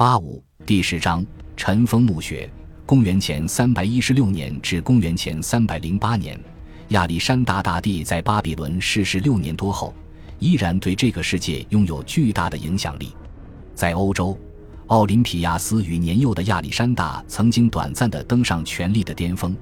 [0.00, 1.22] 八五第十章
[1.58, 2.50] 尘封墓穴。
[2.86, 6.40] 公元前三百一十六年至公元前三百零八年，
[6.88, 9.92] 亚历山大大帝在巴比伦逝世六年多后，
[10.38, 13.14] 依然对这个世界拥有巨大的影响力。
[13.74, 14.38] 在欧洲，
[14.86, 19.54] 奥林匹亚斯与年幼的亚历山大曾经短暂地登上权力的巅峰，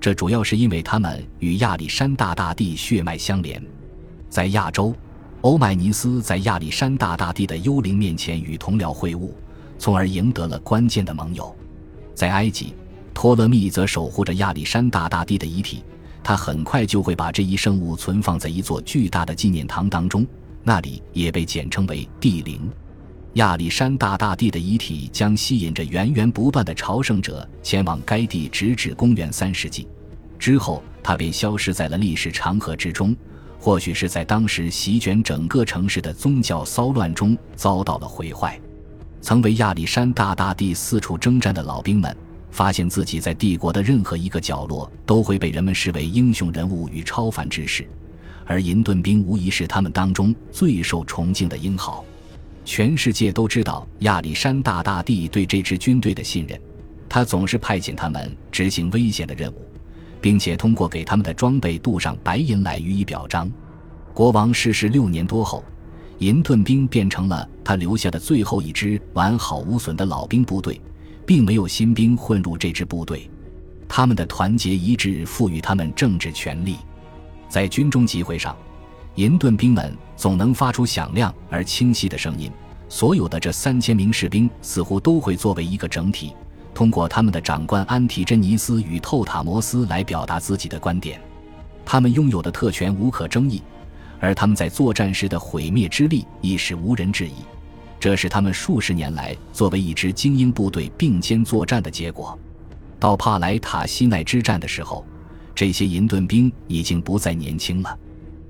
[0.00, 3.62] 这主要是因为他们与亚历山大大帝血脉相连。
[4.30, 4.94] 在亚洲，
[5.42, 9.28] 欧迈尼斯在亚历山大大帝的幽灵面前与同僚会晤，
[9.84, 11.54] 从而赢得了关键的盟友。
[12.14, 12.72] 在埃及，
[13.12, 15.84] 托勒密则守护着亚历山大大帝的遗体，
[16.22, 20.26] 他很快就会把这一生物存放在一座巨大的纪念堂当中，
[20.62, 22.66] 那里也被简称为帝陵。
[23.34, 29.86] 亚历山大大帝的遗体将吸引着源源不断的朝圣者前往该地，直至公元三世纪
[30.38, 33.14] 之后，他便消失在了历史长河之中。
[33.60, 38.58] 或许是在当时席卷整个城市的宗教骚乱中遭到了毁坏。
[39.24, 42.14] 曾为亚历山大大帝四处征战的老兵们，
[42.50, 47.88] 发现自己在帝国的任何一个角落都会被人们视为英雄人物与超凡之士，
[48.44, 52.04] 而银盾兵无疑是他们当中最受崇敬的英豪。
[52.66, 56.60] 全世界都知道亚历山大大帝对这支军队的信任，
[57.08, 59.66] 他总是派遣他们执行危险的任务，
[60.20, 63.50] 并且通过给他们的装备镀上白银来予以表彰。
[64.12, 65.64] 国王逝世六年多后。
[66.18, 70.80] 银盾兵变成了他留下的最后一支完好无损的老兵部队，
[71.26, 73.28] 并没有新兵混入这支部队。
[73.88, 76.76] 他们的团结一致赋予他们政治权力。
[77.48, 78.56] 在军中集会上，
[79.16, 82.50] 银盾兵们总能发出响亮而清晰的声音。
[82.88, 86.32] 所有的这三千名士兵似乎都会作为一个整体，
[86.72, 91.20] 通过他们的长官安提真尼斯与透塔摩斯来表达自己的观点。
[91.84, 93.62] 他们拥有的特权无可争议。
[94.24, 97.34] 而他们在作战时的毁灭之力亦是无人质疑，
[98.00, 102.38] 这是他们数十年来作为一支精英部队并肩作战的结果。
[102.98, 105.04] 到帕莱塔西奈之战的时候，
[105.54, 107.98] 这些银盾兵已经不再年轻了。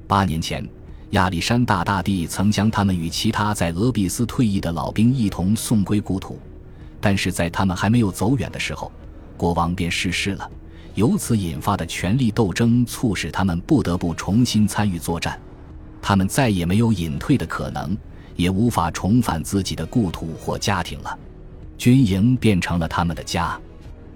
[0.06, 0.64] 八年前，
[1.10, 6.38] 亚历山大大帝曾将他们与其他在俄比斯退役的老兵一同送归故土，
[7.00, 8.92] 但是在他们还没有走远的时候，
[9.36, 10.48] 国王便逝世了。
[10.94, 15.36] 由此引发的权力斗争，促使他们不得不重新参与作战。
[16.06, 17.96] 他们再也没有隐退的可能，
[18.36, 21.18] 也无法重返自己的故土或家庭了。
[21.78, 23.58] 军营变成了他们的家，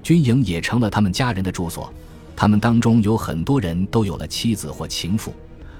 [0.02, 1.90] 军营也成了他们家人的住所。
[2.36, 5.32] 他们当中有很多人都有了妻子或情妇，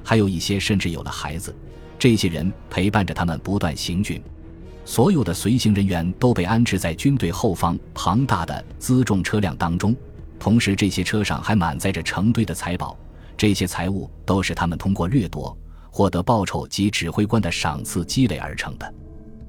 [0.02, 1.54] 还有一些甚至有了孩子。
[1.98, 4.18] 这些人陪伴着他们不断行军。
[4.86, 9.94] 所有的随行人员都被安置在军队后方庞大的辎重车辆当中，
[10.40, 12.96] 同时这些车上还满载着成堆的财宝。
[13.36, 15.54] 这些财物都是他们通过掠夺。
[15.90, 18.94] 获得报酬及指挥官的赏赐积累而成的。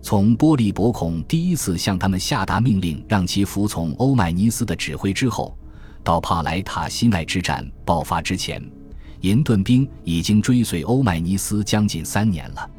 [0.01, 5.57] 从波利伯孔第一次向他们下达命令，让其服从欧迈尼斯的指挥之后，
[6.03, 8.63] 到帕莱塔西奈之战爆发之前，
[9.21, 12.69] 银盾兵已经追随欧迈尼斯将近三年了。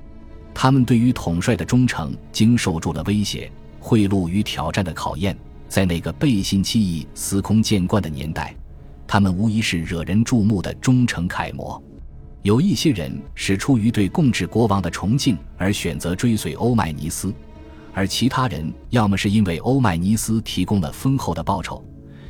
[0.54, 5.36] 他们对于统帅的忠诚经受住了威胁、贿赂与挑战的考验。
[5.68, 8.52] 在那个背信弃义、司空见惯的年代，
[9.06, 11.80] 他们无疑是惹人注目的忠诚楷模。
[12.42, 17.34] 有一些人是出于对共治国王的崇敬而选择追随欧迈尼斯，
[17.92, 21.84] 而其他人要么是因为欧迈尼斯提供了丰厚的报酬，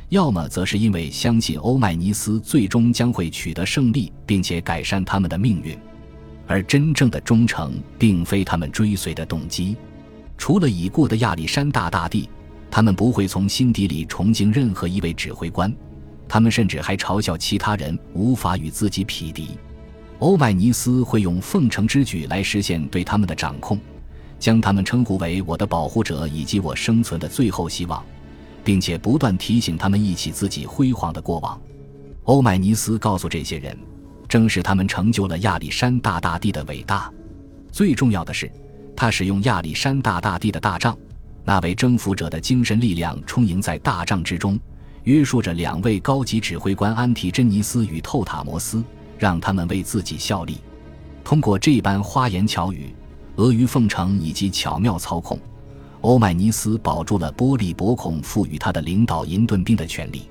[0.09, 5.77] 要么则是因为相信欧迈尼斯最终将会取得胜利，并且改善他们的命运。
[6.45, 9.77] 而真正的忠诚并非他们追随的动机。
[10.37, 12.29] 除了已故的亚历山大大帝，
[12.69, 15.73] 他们不会从心底里崇敬任何一位指挥官，
[16.27, 19.51] 他们甚至还嘲笑其他人无法与自己匹敌。
[20.21, 23.79] 欧迈尼斯会用奉承之举来实现对他们的掌控，
[24.37, 28.05] 将他们称呼为我的保护者以及我生存的最后希望，
[28.63, 31.59] 并且不断提醒他们忆起自己辉煌的过往。
[32.25, 33.75] 欧迈尼斯告诉这些人，
[34.29, 37.11] 正是他们成就了亚历山大大帝的伟大。
[37.71, 38.49] 最重要的是，
[38.95, 40.95] 他使用亚历山大大帝的大帐，
[41.43, 44.59] 那位征服者的精神力量充盈在大帐之中，
[45.05, 48.83] 约束着两位高级指挥官安提真尼斯与透塔摩斯。
[49.21, 50.57] 让他们为自己效力，
[51.23, 52.91] 通过这般花言巧语、
[53.35, 55.39] 阿谀奉承以及巧妙操控，
[56.01, 60.23] 欧迈尼斯保住了波利伯孔赋予他的领导银盾兵的权利。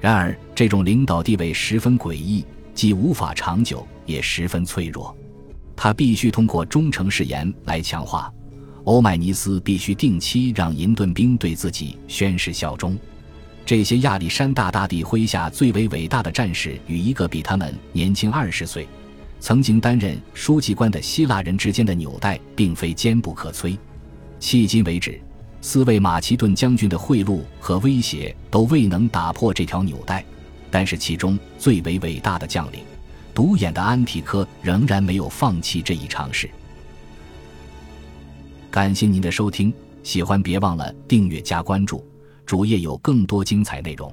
[0.00, 2.42] 然而，这种领导地位十分诡异，
[2.74, 5.14] 既无法长久，也十分脆弱。
[5.76, 8.32] 他必须通过忠诚誓言来强化。
[8.84, 12.98] 欧迈尼斯必须定期让银盾兵对自己宣誓效忠。
[13.64, 18.86] 这些亚历山大大帝麾下最为伟大的战士与一个比他们年轻二十岁、
[19.40, 23.78] 曾经担任书记官的希腊人之间的纽带，并非坚不可摧。
[24.40, 25.20] 迄今为止，
[25.60, 30.24] 四位马其顿将军的贿赂和威胁都未能打破这条纽带，
[30.70, 32.80] 但是其中最为伟大的将领，
[33.32, 36.50] 独眼的安提柯仍然没有放弃这一尝试。
[38.72, 39.72] 感谢您的收听，
[40.02, 42.04] 喜欢别忘了订阅加关注，
[42.44, 44.12] 主页有更多精彩内容。